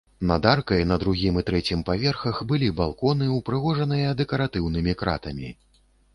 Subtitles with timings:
[0.29, 5.55] Над аркай на другім і трэцім паверхах былі балконы, упрыгожаныя дэкаратыўнымі кратамі.